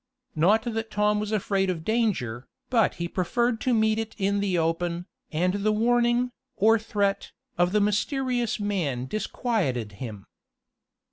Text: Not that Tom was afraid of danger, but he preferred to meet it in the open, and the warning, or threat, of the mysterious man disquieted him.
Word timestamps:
Not 0.35 0.63
that 0.63 0.89
Tom 0.89 1.19
was 1.19 1.31
afraid 1.31 1.69
of 1.69 1.85
danger, 1.85 2.47
but 2.71 2.95
he 2.95 3.07
preferred 3.07 3.61
to 3.61 3.71
meet 3.71 3.99
it 3.99 4.15
in 4.17 4.39
the 4.39 4.57
open, 4.57 5.05
and 5.31 5.53
the 5.53 5.71
warning, 5.71 6.31
or 6.55 6.79
threat, 6.79 7.31
of 7.55 7.71
the 7.71 7.81
mysterious 7.81 8.59
man 8.59 9.05
disquieted 9.05 9.91
him. 9.91 10.25